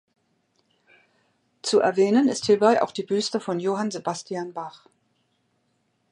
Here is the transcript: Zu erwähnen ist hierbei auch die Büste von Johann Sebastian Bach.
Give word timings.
Zu 1.61 1.79
erwähnen 1.79 2.27
ist 2.27 2.47
hierbei 2.47 2.81
auch 2.81 2.91
die 2.91 3.03
Büste 3.03 3.39
von 3.39 3.59
Johann 3.59 3.91
Sebastian 3.91 4.51
Bach. 4.51 4.87